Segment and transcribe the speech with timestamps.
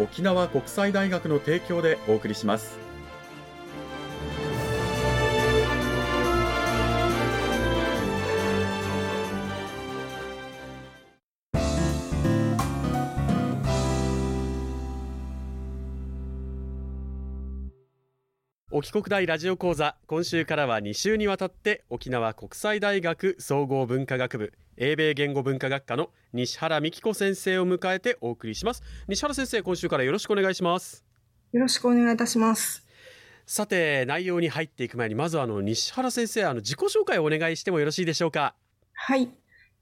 [0.00, 2.78] 沖縄国際大学の提供でお送りします。
[18.72, 28.82] 沖国大ラジオ講座今週からは2週にわたって沖縄国際大学総合文化学部英米言語文化学科の西原美希子先生を迎えてお送りします。
[29.08, 31.04] 西原先生今週からよろしくお願いします。
[31.52, 32.82] よろしくお願いいたします。
[33.44, 38.54] さて内容に入っていく前にまずあの西原先生あの自己紹介をお願いしてもよろしいでしょうか？
[38.94, 39.28] はい、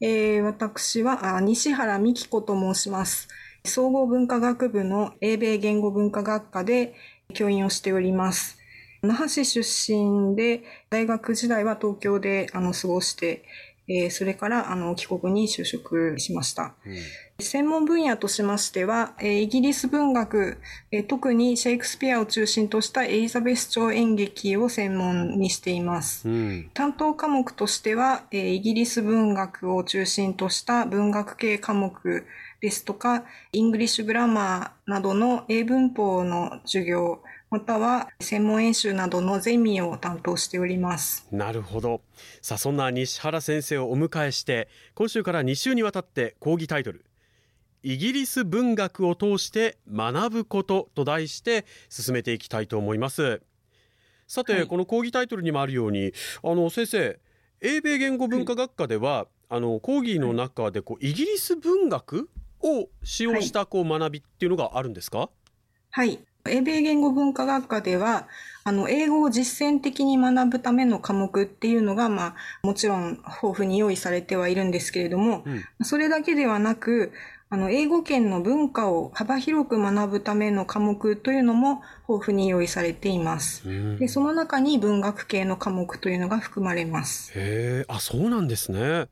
[0.00, 3.28] えー、私はあ西原美希子と申します。
[3.66, 6.94] 総合文化学部の英米言語文化学科で
[7.34, 8.58] 教員をしております。
[9.00, 13.44] 那覇市出身で、大学時代は東京であの過ごして、
[13.88, 16.74] えー、それからあの帰国に就職しました。
[16.84, 16.96] うん、
[17.40, 20.58] 専門分野としましては、えー、イギリス文学、
[20.90, 26.28] えー、特にシェイクスピアを中心としたエリザベス朝演劇を専門にしています。
[26.28, 32.26] うん、担当科目としては、えー、イギリス文学を中心とした文学系科目
[32.60, 41.26] ですとか、 English grammar などの英文法の授業、または専門演習などのゼミを担当しております。
[41.32, 42.02] なるほど。
[42.42, 47.04] さあそんな西原先生をお迎えして今週から2週にわたって講義タイトル
[47.82, 53.40] イギリス文学を通して学ぶことと題して進めていきたいと思います。
[54.26, 57.18] さて、はい、この講義タイトルにもあるようにあの先生
[57.62, 62.28] 英米言語文化学科では、はい、あの講義の中でこうイギリス文学
[62.60, 65.30] を使用したこう学びっていうのがあるんですか？
[65.90, 68.26] はい英米言語文化学科では、
[68.64, 73.24] あの、英語を実践的に学ぶための科目っていうのが、まあ、もちろん豊
[73.58, 77.12] 富に用意されてはいるんですけれども、うん、それだけではなく、
[77.50, 83.66] あの、英語圏の文化を幅広く学ぶための科目というのも豊富に用意されています。
[83.98, 87.32] で、その中に文学系の科目というのが含まれます。
[87.34, 89.08] へえ、あ、そうなんですね。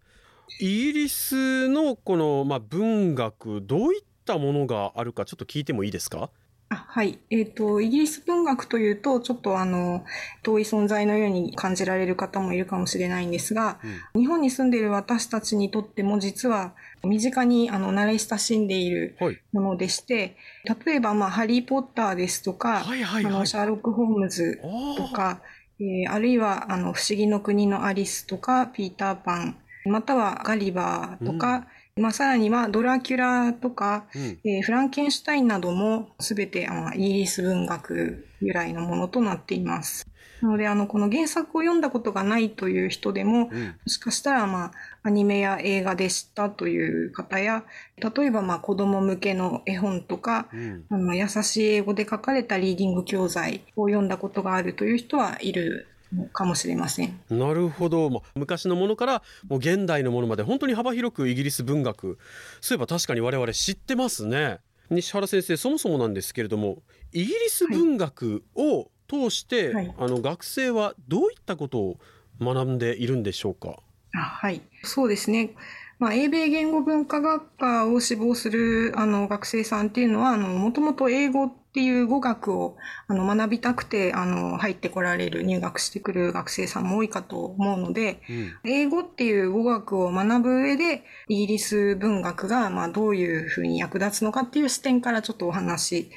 [0.60, 6.30] イギリスのこの、まあ、文学、どういったものがあるかちょっと聞いてもいいですか？
[6.68, 7.20] あはい。
[7.30, 10.04] えっ、ー、と、イギリス文学というと、ちょっとあの、
[10.42, 13.78] 遠い存在のように感じられる方もいるかもしれないんですが、
[14.14, 16.74] うん、日本に住んでいる私たちにとっても実は、
[17.04, 19.16] 身近にあの慣れ親しんでいる
[19.52, 24.60] ものでして、はい、例えば、まあ、ハリー・ポッターですとか、はいはいはい、あのシャーロック・ホームズ
[24.96, 25.40] とか、
[25.78, 31.66] えー、あるいは、あの、不思議の国のアリスとか、ピーター・パン、またはガリバーとか、うん
[31.98, 40.06] まあ、さらにはドラキュラとか、うん、えー、フランケンシュタインなどもすべてあのイギリス文学由来のものとなっています。
[40.42, 44.72] なので、あの、この原作を読んだことがないという人でも、うん、もしかしたら、まあ、
[45.04, 47.64] アニメや映画で知ったという方や、
[47.96, 55.88] 例えば、まあ、子供向けの絵本とか、うん、あの優しい英語で書かれたリーディング教材を読んだことがあるという人はいる
[56.32, 57.20] かもしれません。
[57.30, 62.18] なるほど、まあ、昔のものからもう現代のものまで本当に幅広くイギリス文学。
[62.60, 64.58] そういえば確かに我々知ってますね。
[64.90, 71.98] 西原先生そもそもなんですけれどもイギリス文学を通して、はい、あの学生はどういったことを
[72.40, 73.80] 学んでいるんでしょうか？
[74.12, 74.62] はい。
[74.84, 75.54] そうですね。
[75.98, 96.10] まあ、英米言語文化学科を志望するあの学生さんっていうのは、あの、もともと英語っていう語学をあの学びたくてあの入ってこられる入学してくる学生さんも多いかと思うので、うん、英語っていう語学を学ぶ上でイギリス文学がまあどういうふうに役立つのかっていう視点からちょっとお話し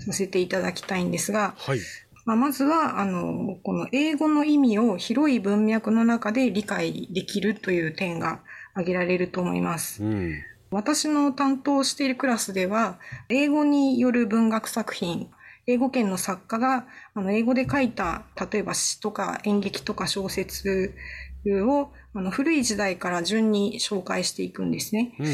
[0.00, 1.78] させていただきたいんですが、はい。
[2.26, 8.40] まあ、まずは、あの、この英語の意味を広い文脈の中で理解できるという点が
[8.72, 10.02] 挙げられると思います。
[10.02, 10.34] うん
[10.76, 12.98] 私の担当しているクラスでは、
[13.30, 15.30] 英語による文学作品、
[15.66, 20.94] 英語圏の作家が、あの、英語で書いた、例えば詩とか演劇とか小説
[21.46, 25.14] を、あの、古い時代から順に紹介していくんですね。
[25.18, 25.26] うん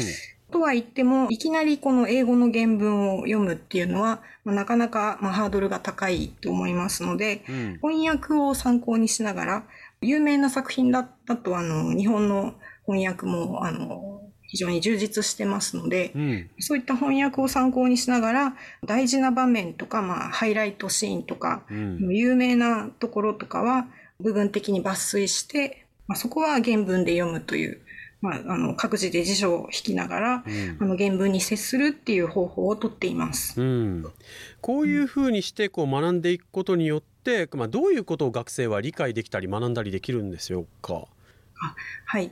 [0.53, 9.63] とは言っても、いきなりこの英語の原文を読むっていうのは、まあ、なかなか、まあ、ハードルが高いと思いますので、うん、翻訳を参考にしながら、
[10.01, 12.53] 有名な作品だったと、あの、日本の
[12.85, 14.12] 翻訳も、あの、
[14.53, 18.55] 非常に充実してますので、うん、そういった翻訳を参考にしながら、
[18.85, 23.87] 大事な場面とか、まあ、ハイライトシーンとか、うん、有名なところとかは、
[24.19, 27.81] 部分的に抜粋して、まあ、そこは原文で読むという、
[28.21, 33.59] まあ、あの、各自で辞書を引きながら、うん、あの、原文に接するっていう方法をとっています。
[33.59, 34.05] うん。
[34.61, 41.07] こういうふうにして、こう、学んでいくことによって、まあ、どういうことを学生は理解できたり学んだりできるんでしょうか？
[41.59, 41.75] あ
[42.05, 42.31] はい。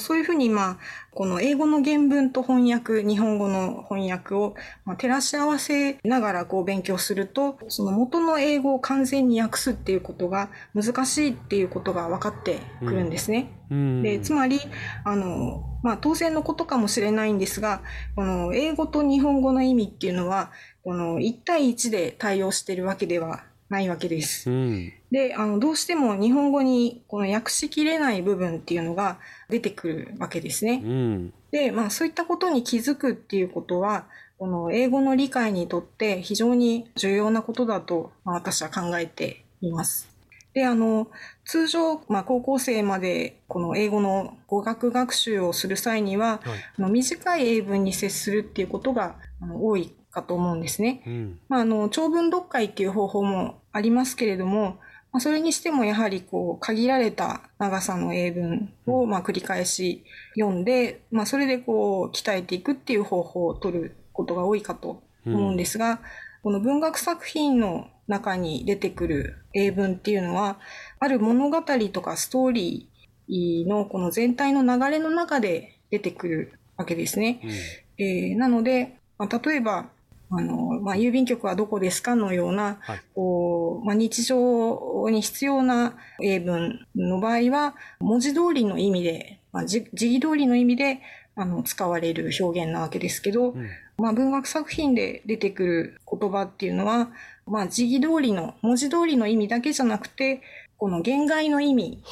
[0.00, 0.78] そういうふうに、まあ、
[1.12, 4.54] この英語の原文と翻訳、日本語の翻訳を、
[4.84, 13.52] まあ、照らし合わせながらこう勉強すると、その元の英語を完全に訳すっていうことが難しいっていうことが分かってくるんですね。
[13.70, 14.60] うん、でつまり、
[15.04, 17.82] あの、まあ、当然のことかもしれないんですが、
[18.16, 20.50] この英語と日本語の意味っていうのは、
[20.82, 24.50] この1対1で対応しているわけではないわけです。
[24.50, 29.18] うん、で、あの、どうしても日本語にこの訳しきれない部分っていうのが
[29.48, 30.82] 出てくるわけですね。
[30.84, 34.06] うん、で、まあそういったことに気づくっていうことは、
[34.38, 40.08] この英語の理解にとって非常に重要なことだと、まあ、私は考えています。
[40.54, 41.08] で、あの、
[41.44, 51.02] 通常、まあ、高校生までこの英語の語学学習をする際には、はい、あの短い英文に接するっていうことがあの多いかと思うんですね。
[51.06, 54.78] うん、まあ、あの、長文読解っていう方法もありますけれども、
[55.12, 60.04] まあ、それにしてもやはりこう、限られた長さの英文をまあ繰り返し
[60.38, 65.98] 読んで、まあ、それでこう、鍛えていくっていう方法を取ることが多いかと思うんですが、うん、
[66.44, 70.58] この文学作品の中に出てくる英文っていうのは、
[71.00, 71.62] ある物語
[71.92, 77.40] とかストーリーのこの全体の流れの中で出てくるわけですね。
[77.42, 79.88] うん、えー、なので、まあ、例えば、
[80.30, 91.00] あの、まあ、郵便局はどこですかのような、はい、こう、まあ、日常に必要な英文の場合は、文字通りの意味で、まあ、字義通りの意味で、
[91.36, 93.68] あの、使われる表現なわけですけど、うん、
[93.98, 97.10] まあ、文学作品で出てくる言葉っていうのは、
[97.46, 100.42] まあ、字義通りの、文字通りの意味だけじゃなくて、
[100.76, 102.02] この言外の意味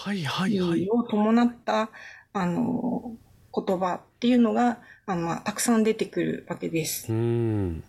[0.90, 1.90] を伴った、
[2.32, 3.16] あの、
[3.54, 7.12] 言葉っていうのが、あの、まあ、たくさん出てくるわけです。
[7.12, 7.84] うん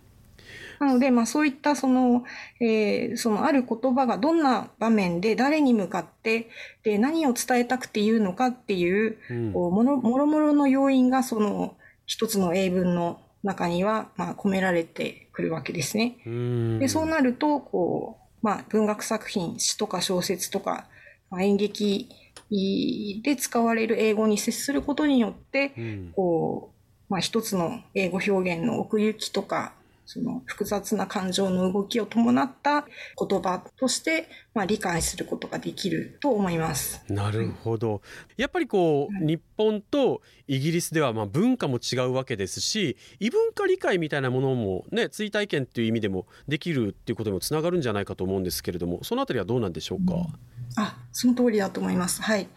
[0.80, 2.24] なので、まあそういったその、
[2.62, 6.50] えー、そのある言葉がどんな場面で誰に向かって、
[6.84, 16.18] で、何を伝えたくて言うのかっていう、うん、こうもの、もろもろの要因がその一つの英文の中には、まあ込められてくるわけですね。
[16.80, 20.88] で、そうなると、こう、まあ文学作品、詩とか小説とか、
[21.30, 22.10] まあ、演劇
[23.24, 26.74] で使われる英語に接することによって、うん、こ
[27.10, 29.74] う、まあ一つの英語表現の奥行きとか、
[30.12, 37.04] その複雑な感情の動きを伴った言葉として、まあ、理解することができると思います。
[37.10, 38.02] なるほど。
[38.36, 50.16] やっぱりこう、日本とイギリスではまあ文化も違うわけですし、異文化理解みたいなものもね、追体験っていう意味でもできるっていうことにもつながるんじゃないかと思うんですけれども、そのあたりはどうなんでしょうか？
[50.16, 50.22] うん、
[50.78, 52.24] あ、その通りだと思います。
[52.24, 52.48] はい。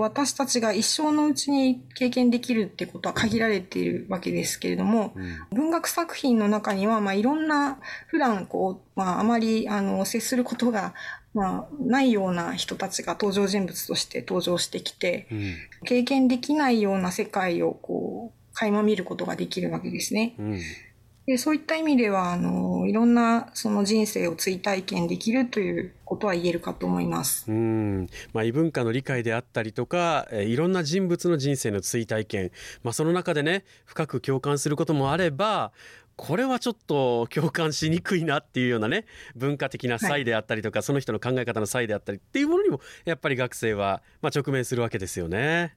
[0.00, 10.94] 私たちが一生のうちに経験できるってことは限られているわけですけれども、うん、文学作品の中には、まあ、いろんな、普段こう、まあ、あまり、あの、接することが、
[11.34, 20.34] まあ、ないような人たちが登場人物として登場してきて、うん、経験できないような世界を、こう、垣間見ることができるわけですね。
[20.38, 20.60] うん
[21.28, 27.44] でそういった意味では、あの、いろんなその人生を追体験できるということは言えるかと思います。
[27.52, 28.08] うん。
[28.32, 32.50] まあ、異文化の理解であったりとか、えいろんな人物の人生の追体験。
[32.82, 35.72] まあ、その中でね、深く共感することもあれば、
[36.16, 39.04] これはちょっと共感しにくいなっていうようなね、
[39.36, 45.76] 文化的な差異であったりとか、はい、その人の考え方の差異であったりっていうものにも、やっぱり学生は、まあ、直面するわけですよね。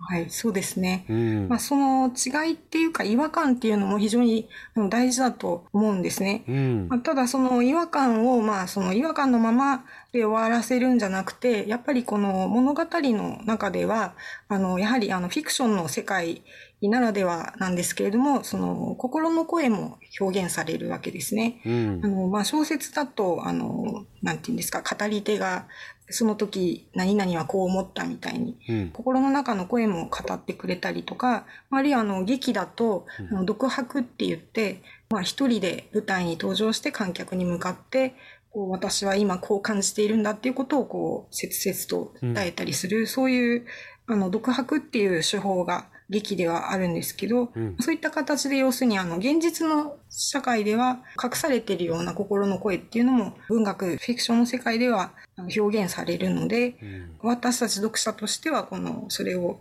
[0.00, 1.04] はい、そうですね。
[1.08, 4.48] うん、まあ、その違いっていうか違和感っていうのも非常に
[4.88, 6.44] 大事だと思うんですね。
[6.48, 14.14] うん、まあ、ただその違和感を、まあその違和感のままで終わらせるんじゃなくて、やっぱりこの物語の中では、
[14.48, 16.42] あの、やはりあのフィクションの世界
[16.80, 21.60] ならではなんですけれども、その心の声も表現されるわけですね。
[21.66, 25.66] うん、あの、まあ、小説だと、あの、なんていうんですか、語り手が
[26.10, 38.14] その時何々はこう思ったみたいに、うん、心の中の声も語ってくれたりとか、あるいはあの劇だと、あの独白って言って、まあ一人で舞台に登場して観客に向かって、
[38.50, 43.66] こう私は今こう感じているんだっていうことをこう切々と伝えたりする、うん、そういう
[44.06, 59.60] あの独白っていう手法が劇ではあるんですけど、うん、そういった形で要するにあの現実の社会では隠されているような心の声っていうのも文学、フィクションの世界では表現されるので、うん、私たち読者としてはこのそれを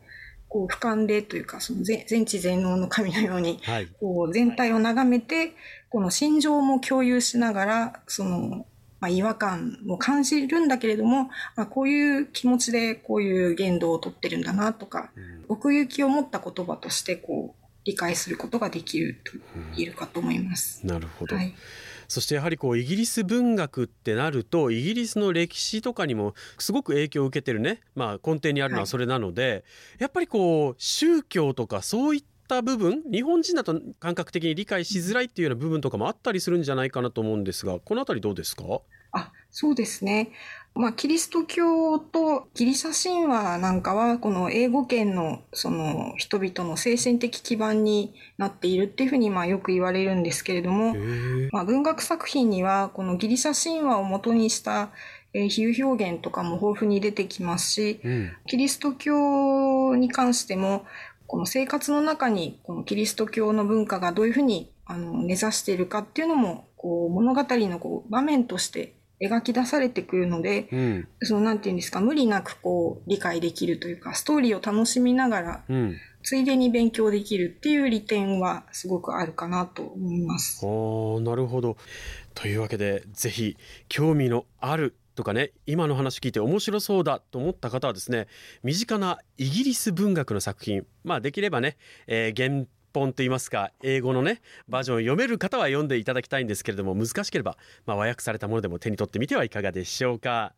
[0.50, 3.60] こう俯瞰でというかその全知全能の神のように、
[4.00, 5.54] こう全体を眺めて
[5.90, 8.66] この心情も共有しながらその
[9.00, 19.32] まあ、違和感を感じるんだけれども、まあ、こういう気持ちでこういう言動をとってるんだなとか、うん、奥行きを持った言葉としてこう理解することができると
[19.76, 20.82] 言えるかと思います。
[20.84, 21.54] うん、なるほど、はい。
[22.08, 29.64] そしてやはりこうイギリス文学ってなるとイギリスの歴史とかにもすごく影響を受けてるね、まあ、根底にあるのはそれなので、はい、
[30.00, 38.64] やっぱりこう宗教とかそういった部分日本人だと感覚的に理解しづらいっていうような部分とかもあったりするんじゃないかなと思うんですがこの辺りどうですか？
[39.12, 40.32] あそうですね。
[40.76, 50.96] まあ、キリスト教とギリシャ神話なんかは、この英語圏のその人々の精神的基盤になっているっていうふうにまあよく言われるんですけれども、
[51.52, 54.92] まあ、文学作品にはこのギリシャ神話を元にした
[55.34, 60.86] 比喩表現とかも豊富に出てきますし、うん、キリスト教に関しても、
[61.28, 80.66] この生活の中にこのキリスト教の文化がどういうふうにあの根ざしているかっていうのもこう物語のこう場面として描き出されてくるので、うん、そのなんていうんですか無理なくこう理解できるというかストーリーを楽しみながら、うん、ついでに勉強できるっていう利点はすごくあるかなと思います。
[80.66, 81.78] あなるほど。
[82.36, 83.58] というわけでぜひ
[83.90, 88.28] 興味のあるとかね今の話聞いて面白そうだと思った方はですね
[88.64, 100.54] 身近なイギリス文学の作品まあできればね、えー、原本といいますか英語のねバージョンを読める方は読んでいただきたいんですけれども難しければ、まあ、和訳されたものでも手に取ってみてはいかがでしょうか。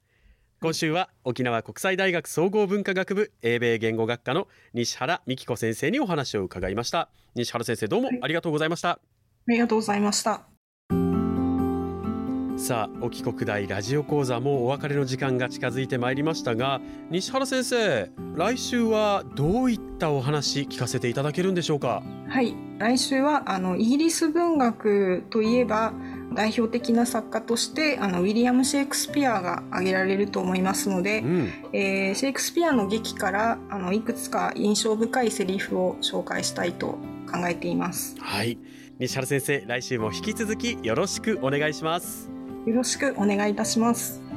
[0.62, 7.08] 今週は沖縄国際大学総合文化学部英米言語学科の西原美希子先生にお話を伺いました。
[7.34, 10.49] 西原先生どうもありがとうございました、はい、ありがとうございました。
[12.70, 22.04] さあ沖国大ラジオ講座もお別れの時間が近づいてまいりましたが西原先生来週はどういったお話聞かせていただけるんでしょうか？
[22.28, 25.94] はい来週はあのイギリス文学といえば
[26.36, 37.00] 代表的な作家としてあのウィリアム・シェイクスピアが挙げられると思いますので、うん、えー、シェイクスピアの劇からあのいくつか印象深いセリフを紹介したいと
[37.32, 38.16] 考えています。
[38.20, 38.60] はい。
[39.00, 42.30] 西原先生来週も引き続きよろしくお願いします
[42.66, 44.29] よろしくお願いいたします。